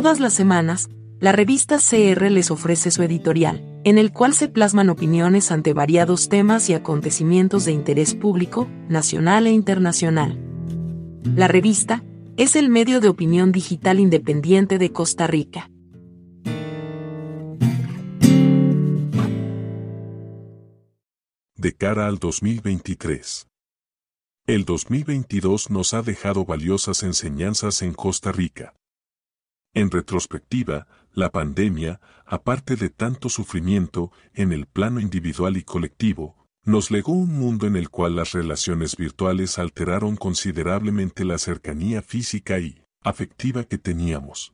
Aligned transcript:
Todas 0.00 0.20
las 0.20 0.32
semanas, 0.32 0.88
la 1.18 1.32
revista 1.32 1.78
CR 1.78 2.30
les 2.30 2.52
ofrece 2.52 2.92
su 2.92 3.02
editorial, 3.02 3.80
en 3.82 3.98
el 3.98 4.12
cual 4.12 4.32
se 4.32 4.46
plasman 4.46 4.90
opiniones 4.90 5.50
ante 5.50 5.72
variados 5.72 6.28
temas 6.28 6.70
y 6.70 6.74
acontecimientos 6.74 7.64
de 7.64 7.72
interés 7.72 8.14
público, 8.14 8.68
nacional 8.88 9.48
e 9.48 9.50
internacional. 9.50 10.38
La 11.34 11.48
revista 11.48 12.04
es 12.36 12.54
el 12.54 12.68
medio 12.68 13.00
de 13.00 13.08
opinión 13.08 13.50
digital 13.50 13.98
independiente 13.98 14.78
de 14.78 14.92
Costa 14.92 15.26
Rica. 15.26 15.68
De 21.56 21.72
cara 21.76 22.06
al 22.06 22.18
2023. 22.20 23.48
El 24.46 24.64
2022 24.64 25.70
nos 25.70 25.92
ha 25.92 26.02
dejado 26.02 26.44
valiosas 26.44 27.02
enseñanzas 27.02 27.82
en 27.82 27.94
Costa 27.94 28.30
Rica. 28.30 28.74
En 29.78 29.92
retrospectiva, 29.92 30.88
la 31.12 31.30
pandemia, 31.30 32.00
aparte 32.26 32.74
de 32.74 32.90
tanto 32.90 33.28
sufrimiento 33.28 34.10
en 34.34 34.52
el 34.52 34.66
plano 34.66 34.98
individual 34.98 35.56
y 35.56 35.62
colectivo, 35.62 36.34
nos 36.64 36.90
legó 36.90 37.12
un 37.12 37.38
mundo 37.38 37.68
en 37.68 37.76
el 37.76 37.88
cual 37.88 38.16
las 38.16 38.32
relaciones 38.32 38.96
virtuales 38.96 39.56
alteraron 39.56 40.16
considerablemente 40.16 41.24
la 41.24 41.38
cercanía 41.38 42.02
física 42.02 42.58
y 42.58 42.82
afectiva 43.04 43.62
que 43.62 43.78
teníamos. 43.78 44.52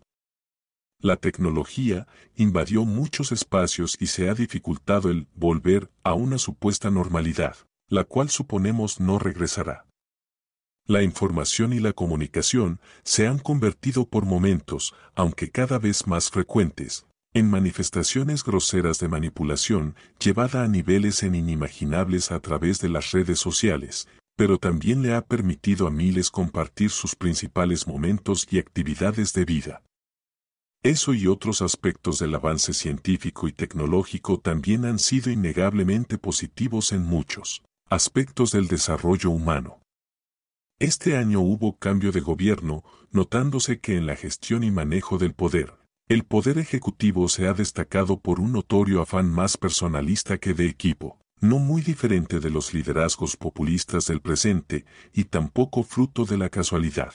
La 1.01 1.17
tecnología 1.17 2.07
invadió 2.35 2.85
muchos 2.85 3.33
espacios 3.33 3.97
y 3.99 4.09
se 4.09 4.29
ha 4.29 4.35
dificultado 4.35 5.09
el 5.09 5.27
volver 5.35 5.91
a 6.03 6.13
una 6.13 6.37
supuesta 6.37 6.91
normalidad, 6.91 7.57
la 7.89 8.05
cual 8.05 8.29
suponemos 8.29 9.01
no 9.01 9.19
regresará. 9.19 9.87
La 10.87 11.03
información 11.03 11.73
y 11.73 11.81
la 11.81 11.95
comunicación 11.95 12.79
se 13.05 13.27
han 13.27 13.39
convertido 13.39 14.07
por 14.07 14.27
momentos, 14.27 14.95
aunque 15.15 15.51
cada 15.51 15.79
vez 15.79 16.07
más 16.07 16.31
frecuentes, 16.31 17.07
en 17.33 17.49
manifestaciones 17.49 18.45
groseras 18.45 18.99
de 18.99 19.09
manipulación 19.09 19.97
llevada 20.19 20.63
a 20.63 20.69
niveles 20.69 21.23
inimaginables 21.23 22.31
a 22.31 22.41
través 22.41 22.81
de 22.81 22.91
las 22.91 23.13
redes 23.13 23.39
sociales, 23.39 24.09
pero 24.37 24.59
también 24.59 25.01
le 25.01 25.15
ha 25.15 25.23
permitido 25.23 25.87
a 25.87 25.91
miles 25.91 26.31
compartir 26.31 26.91
sus 26.91 27.17
principales 27.17 27.87
momentos 27.87 28.47
y 28.51 28.59
actividades 28.59 29.33
de 29.33 29.47
vida. 29.47 29.83
Eso 30.83 31.15
y 31.15 31.29
otros 31.29 31.63
aspectos 31.63 32.19
del 32.19 32.35
avance 32.35 32.75
científico 32.75 33.49
y 33.49 33.53
tecnológico 33.53 34.39
también 34.39 34.85
han 34.85 34.99
sido 34.99 35.31
innegablemente 35.31 36.19
positivos 36.19 36.93
en 36.93 37.05
muchos 37.05 37.63
aspectos 37.89 38.53
del 38.53 38.69
desarrollo 38.69 39.31
humano. 39.31 39.81
Este 40.81 41.17
año 41.17 41.41
hubo 41.41 41.79
cambio 41.79 42.11
de 42.11 42.21
gobierno, 42.21 42.83
notándose 43.13 43.79
que 43.79 43.97
en 43.97 44.07
la 44.07 44.17
gestión 44.17 44.65
y 44.65 44.73
manejo 44.73 45.19
del 45.19 45.33
poder, 45.33 45.73
el 46.09 46.25
poder 46.25 46.59
ejecutivo 46.59 47.29
se 47.29 47.47
ha 47.47 47.55
destacado 47.55 48.19
por 48.19 48.41
un 48.41 48.53
notorio 48.53 49.01
afán 49.01 49.31
más 49.31 49.57
personalista 49.57 50.37
que 50.39 50.53
de 50.53 50.67
equipo, 50.67 51.21
no 51.41 51.61
muy 51.61 51.81
diferente 51.81 52.41
de 52.41 52.51
los 52.51 52.75
liderazgos 52.75 53.37
populistas 53.37 54.07
del 54.09 54.21
presente 54.21 54.85
y 55.13 55.25
tampoco 55.25 55.85
fruto 55.85 56.25
de 56.25 56.39
la 56.39 56.49
casualidad. 56.49 57.15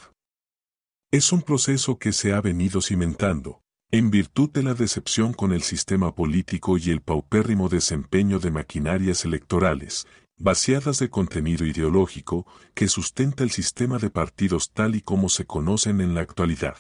Es 1.12 1.34
un 1.34 1.42
proceso 1.42 2.00
que 2.00 2.14
se 2.14 2.34
ha 2.34 2.40
venido 2.40 2.82
cimentando, 2.82 3.62
en 3.92 4.10
virtud 4.10 4.50
de 4.52 4.64
la 4.64 4.74
decepción 4.74 5.34
con 5.34 5.52
el 5.52 5.64
sistema 5.64 6.16
político 6.16 6.78
y 6.78 6.92
el 6.92 7.02
paupérrimo 7.02 7.68
desempeño 7.68 8.40
de 8.40 8.52
maquinarias 8.52 9.26
electorales, 9.26 10.08
vaciadas 10.40 11.00
de 11.00 11.10
contenido 11.10 11.66
ideológico 11.66 12.48
que 12.74 12.88
sustenta 12.88 13.44
el 13.44 13.52
sistema 13.52 14.00
de 14.00 14.10
partidos 14.10 14.72
tal 14.72 14.96
y 14.96 15.02
como 15.02 15.30
se 15.30 15.46
conocen 15.46 16.02
en 16.02 16.16
la 16.16 16.22
actualidad. 16.22 16.78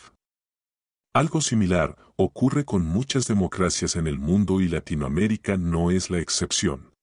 Algo 1.13 1.41
similar 1.41 1.97
ocurre 2.15 2.65
con 2.65 2.85
muchas 2.85 3.27
democracias 3.27 3.95
en 3.95 4.07
el 4.07 4.17
mundo 4.17 4.61
y 4.61 4.69
Latinoamérica 4.69 5.57
no 5.57 5.91
es 5.91 6.09
la 6.09 6.19
excepción. 6.19 6.93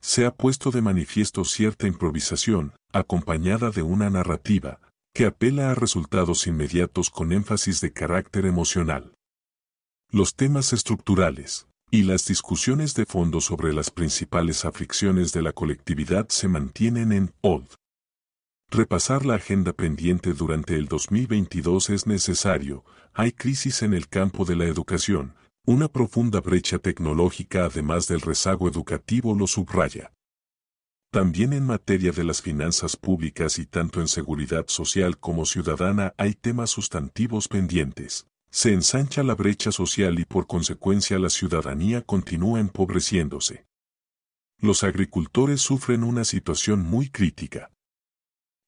Se 0.00 0.24
ha 0.24 0.34
puesto 0.34 0.70
de 0.70 0.80
manifiesto 0.80 1.44
cierta 1.44 1.86
improvisación, 1.86 2.72
acompañada 2.92 3.70
de 3.70 3.82
una 3.82 4.08
narrativa, 4.08 4.80
que 5.12 5.26
apela 5.26 5.70
a 5.70 5.74
resultados 5.74 6.46
inmediatos 6.46 7.10
con 7.10 7.32
énfasis 7.32 7.80
de 7.80 7.92
carácter 7.92 8.46
emocional. 8.46 9.14
Los 10.10 10.34
temas 10.34 10.72
estructurales, 10.72 11.67
y 11.90 12.02
las 12.02 12.26
discusiones 12.26 12.94
de 12.94 13.06
fondo 13.06 13.40
sobre 13.40 13.72
las 13.72 13.90
principales 13.90 14.64
aflicciones 14.64 15.32
de 15.32 15.42
la 15.42 15.52
colectividad 15.52 16.28
se 16.28 16.48
mantienen 16.48 17.12
en 17.12 17.32
OLD. 17.40 17.68
Repasar 18.70 19.24
la 19.24 19.36
agenda 19.36 19.72
pendiente 19.72 20.34
durante 20.34 20.74
el 20.74 20.86
2022 20.86 21.88
es 21.90 22.06
necesario, 22.06 22.84
hay 23.14 23.32
crisis 23.32 23.82
en 23.82 23.94
el 23.94 24.08
campo 24.08 24.44
de 24.44 24.56
la 24.56 24.66
educación, 24.66 25.34
una 25.64 25.88
profunda 25.88 26.40
brecha 26.40 26.78
tecnológica 26.78 27.64
además 27.64 28.06
del 28.08 28.20
rezago 28.20 28.68
educativo 28.68 29.34
lo 29.34 29.46
subraya. 29.46 30.12
También 31.10 31.54
en 31.54 31.64
materia 31.64 32.12
de 32.12 32.24
las 32.24 32.42
finanzas 32.42 32.96
públicas 32.96 33.58
y 33.58 33.64
tanto 33.64 34.02
en 34.02 34.08
seguridad 34.08 34.66
social 34.68 35.18
como 35.18 35.46
ciudadana 35.46 36.12
hay 36.18 36.34
temas 36.34 36.68
sustantivos 36.68 37.48
pendientes. 37.48 38.26
Se 38.50 38.72
ensancha 38.72 39.22
la 39.22 39.34
brecha 39.34 39.72
social 39.72 40.18
y 40.18 40.24
por 40.24 40.46
consecuencia 40.46 41.18
la 41.18 41.30
ciudadanía 41.30 42.02
continúa 42.02 42.60
empobreciéndose. 42.60 43.66
Los 44.58 44.82
agricultores 44.82 45.60
sufren 45.60 46.02
una 46.02 46.24
situación 46.24 46.82
muy 46.82 47.10
crítica. 47.10 47.70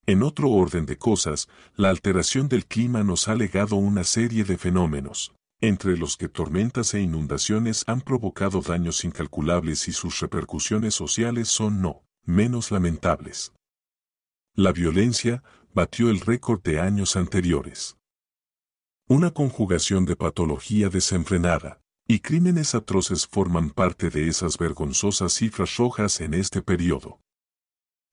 En 0.05 0.23
otro 0.23 0.49
orden 0.49 0.85
de 0.85 0.97
cosas, 0.97 1.47
la 1.75 1.89
alteración 1.89 2.47
del 2.47 2.65
clima 2.65 3.03
nos 3.03 3.27
ha 3.27 3.35
legado 3.35 3.75
una 3.75 4.03
serie 4.03 4.43
de 4.43 4.57
fenómenos, 4.57 5.33
entre 5.59 5.95
los 5.97 6.17
que 6.17 6.27
tormentas 6.27 6.93
e 6.93 7.01
inundaciones 7.01 7.83
han 7.87 8.01
provocado 8.01 8.61
daños 8.61 9.03
incalculables 9.05 9.87
y 9.87 9.91
sus 9.91 10.19
repercusiones 10.19 10.95
sociales 10.95 11.49
son 11.49 11.81
no 11.81 12.03
menos 12.23 12.71
lamentables. 12.71 13.51
La 14.55 14.71
violencia 14.71 15.43
batió 15.73 16.09
el 16.09 16.19
récord 16.19 16.61
de 16.61 16.79
años 16.79 17.15
anteriores. 17.15 17.97
Una 19.11 19.31
conjugación 19.31 20.05
de 20.05 20.15
patología 20.15 20.87
desenfrenada 20.87 21.81
y 22.07 22.21
crímenes 22.21 22.75
atroces 22.75 23.27
forman 23.27 23.69
parte 23.69 24.09
de 24.09 24.29
esas 24.29 24.57
vergonzosas 24.57 25.33
cifras 25.33 25.75
rojas 25.75 26.21
en 26.21 26.33
este 26.33 26.61
periodo. 26.61 27.19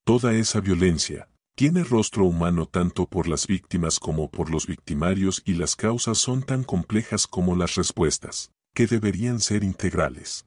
Toda 0.04 0.34
esa 0.34 0.60
violencia 0.60 1.31
tiene 1.54 1.84
rostro 1.84 2.25
humano 2.25 2.66
tanto 2.66 3.06
por 3.06 3.28
las 3.28 3.47
víctimas 3.47 4.00
como 4.00 4.28
por 4.28 4.50
los 4.50 4.66
victimarios 4.66 5.41
y 5.44 5.54
las 5.54 5.76
causas 5.76 6.19
son 6.19 6.42
tan 6.42 6.64
complejas 6.64 7.28
como 7.28 7.54
las 7.54 7.76
respuestas, 7.76 8.50
que 8.75 8.88
deberían 8.88 9.38
ser 9.38 9.62
integrales. 9.62 10.47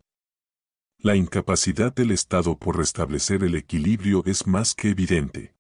La 0.98 1.16
incapacidad 1.16 1.96
del 1.96 2.12
Estado 2.12 2.58
por 2.58 2.76
restablecer 2.76 3.46
el 3.46 3.56
equilibrio 3.56 4.22
es 4.26 4.46
más 4.48 4.76
que 4.76 4.90
evidente. 4.90 5.56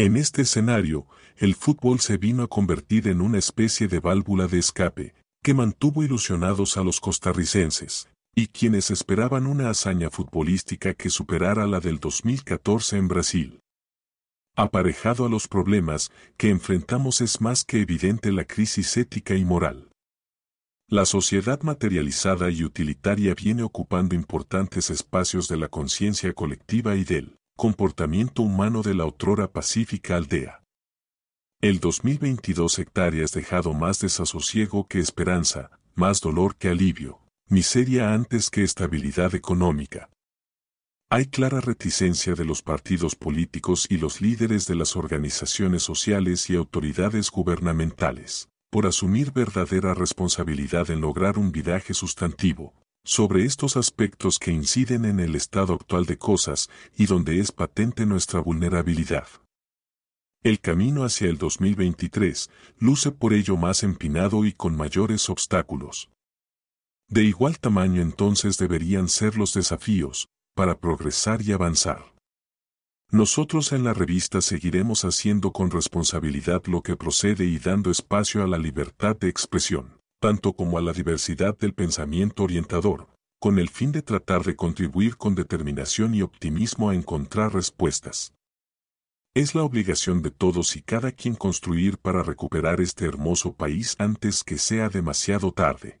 En 0.00 0.16
este 0.16 0.42
escenario, 0.42 1.08
el 1.38 1.56
fútbol 1.56 1.98
se 1.98 2.18
vino 2.18 2.44
a 2.44 2.46
convertir 2.46 3.08
en 3.08 3.20
una 3.20 3.38
especie 3.38 3.88
de 3.88 3.98
válvula 3.98 4.46
de 4.46 4.60
escape, 4.60 5.12
que 5.42 5.54
mantuvo 5.54 6.04
ilusionados 6.04 6.76
a 6.76 6.84
los 6.84 7.00
costarricenses, 7.00 8.08
y 8.32 8.46
quienes 8.46 8.92
esperaban 8.92 9.48
una 9.48 9.70
hazaña 9.70 10.08
futbolística 10.08 10.94
que 10.94 11.10
superara 11.10 11.66
la 11.66 11.80
del 11.80 11.98
2014 11.98 12.96
en 12.96 13.08
Brasil. 13.08 13.60
Aparejado 14.54 15.26
a 15.26 15.28
los 15.28 15.48
problemas 15.48 16.12
que 16.36 16.50
enfrentamos 16.50 17.20
es 17.20 17.40
más 17.40 17.64
que 17.64 17.80
evidente 17.80 18.30
la 18.30 18.44
crisis 18.44 18.96
ética 18.96 19.34
y 19.34 19.44
moral. 19.44 19.90
La 20.86 21.06
sociedad 21.06 21.60
materializada 21.62 22.50
y 22.50 22.62
utilitaria 22.62 23.34
viene 23.34 23.64
ocupando 23.64 24.14
importantes 24.14 24.90
espacios 24.90 25.48
de 25.48 25.56
la 25.56 25.66
conciencia 25.66 26.32
colectiva 26.34 26.94
y 26.94 27.02
del 27.02 27.37
comportamiento 27.58 28.42
humano 28.42 28.82
de 28.82 28.94
la 28.94 29.04
otrora 29.04 29.50
pacífica 29.50 30.14
aldea. 30.14 30.62
El 31.60 31.80
2022 31.80 32.78
hectáreas 32.78 33.32
dejado 33.32 33.74
más 33.74 33.98
desasosiego 33.98 34.86
que 34.86 35.00
esperanza, 35.00 35.68
más 35.96 36.20
dolor 36.20 36.54
que 36.54 36.68
alivio, 36.68 37.18
miseria 37.48 38.14
antes 38.14 38.50
que 38.50 38.62
estabilidad 38.62 39.34
económica. 39.34 40.08
Hay 41.10 41.26
clara 41.26 41.60
reticencia 41.60 42.34
de 42.36 42.44
los 42.44 42.62
partidos 42.62 43.16
políticos 43.16 43.88
y 43.90 43.96
los 43.96 44.20
líderes 44.20 44.68
de 44.68 44.76
las 44.76 44.94
organizaciones 44.94 45.82
sociales 45.82 46.48
y 46.50 46.54
autoridades 46.54 47.28
gubernamentales, 47.28 48.48
por 48.70 48.86
asumir 48.86 49.32
verdadera 49.32 49.94
responsabilidad 49.94 50.92
en 50.92 51.00
lograr 51.00 51.38
un 51.38 51.50
viraje 51.50 51.92
sustantivo, 51.92 52.72
sobre 53.08 53.46
estos 53.46 53.78
aspectos 53.78 54.38
que 54.38 54.52
inciden 54.52 55.06
en 55.06 55.18
el 55.18 55.34
estado 55.34 55.72
actual 55.72 56.04
de 56.04 56.18
cosas 56.18 56.68
y 56.94 57.06
donde 57.06 57.40
es 57.40 57.52
patente 57.52 58.04
nuestra 58.04 58.38
vulnerabilidad. 58.38 59.26
El 60.42 60.60
camino 60.60 61.04
hacia 61.04 61.30
el 61.30 61.38
2023 61.38 62.50
luce 62.76 63.10
por 63.10 63.32
ello 63.32 63.56
más 63.56 63.82
empinado 63.82 64.44
y 64.44 64.52
con 64.52 64.76
mayores 64.76 65.30
obstáculos. 65.30 66.10
De 67.08 67.24
igual 67.24 67.58
tamaño 67.58 68.02
entonces 68.02 68.58
deberían 68.58 69.08
ser 69.08 69.38
los 69.38 69.54
desafíos, 69.54 70.28
para 70.54 70.78
progresar 70.78 71.40
y 71.40 71.52
avanzar. 71.52 72.14
Nosotros 73.10 73.72
en 73.72 73.84
la 73.84 73.94
revista 73.94 74.42
seguiremos 74.42 75.06
haciendo 75.06 75.52
con 75.52 75.70
responsabilidad 75.70 76.62
lo 76.66 76.82
que 76.82 76.94
procede 76.94 77.46
y 77.46 77.58
dando 77.58 77.90
espacio 77.90 78.44
a 78.44 78.46
la 78.46 78.58
libertad 78.58 79.16
de 79.16 79.30
expresión, 79.30 79.97
tanto 80.20 80.52
como 80.52 80.78
a 80.78 80.82
la 80.82 80.92
diversidad 80.92 81.56
del 81.56 81.74
pensamiento 81.74 82.42
orientador, 82.42 83.08
con 83.40 83.58
el 83.58 83.68
fin 83.68 83.92
de 83.92 84.02
tratar 84.02 84.42
de 84.42 84.56
contribuir 84.56 85.16
con 85.16 85.34
determinación 85.34 86.14
y 86.14 86.22
optimismo 86.22 86.90
a 86.90 86.94
encontrar 86.94 87.54
respuestas. 87.54 88.34
Es 89.34 89.54
la 89.54 89.62
obligación 89.62 90.22
de 90.22 90.30
todos 90.30 90.74
y 90.74 90.82
cada 90.82 91.12
quien 91.12 91.36
construir 91.36 91.98
para 91.98 92.24
recuperar 92.24 92.80
este 92.80 93.04
hermoso 93.04 93.52
país 93.54 93.94
antes 93.98 94.42
que 94.42 94.58
sea 94.58 94.88
demasiado 94.88 95.52
tarde. 95.52 96.00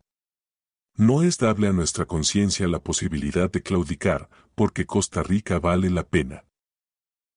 No 0.96 1.22
es 1.22 1.38
dable 1.38 1.68
a 1.68 1.72
nuestra 1.72 2.06
conciencia 2.06 2.66
la 2.66 2.82
posibilidad 2.82 3.48
de 3.48 3.62
claudicar, 3.62 4.28
porque 4.56 4.86
Costa 4.86 5.22
Rica 5.22 5.60
vale 5.60 5.90
la 5.90 6.02
pena. 6.02 6.44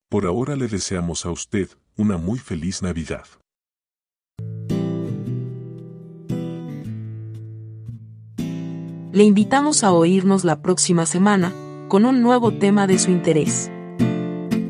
Por 0.08 0.26
ahora 0.26 0.56
le 0.56 0.66
deseamos 0.66 1.24
a 1.24 1.30
usted 1.30 1.70
una 1.96 2.16
muy 2.16 2.40
feliz 2.40 2.82
Navidad. 2.82 3.26
Le 9.12 9.24
invitamos 9.24 9.84
a 9.84 9.92
oírnos 9.92 10.42
la 10.42 10.62
próxima 10.62 11.04
semana 11.04 11.52
con 11.88 12.06
un 12.06 12.22
nuevo 12.22 12.50
tema 12.54 12.86
de 12.86 12.98
su 12.98 13.10
interés. 13.10 13.70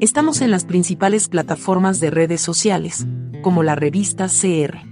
Estamos 0.01 0.41
en 0.41 0.51
las 0.51 0.65
principales 0.65 1.29
plataformas 1.29 2.01
de 2.01 2.11
redes 2.11 2.41
sociales, 2.41 3.07
como 3.41 3.63
la 3.63 3.77
revista 3.77 4.27
CR. 4.27 4.92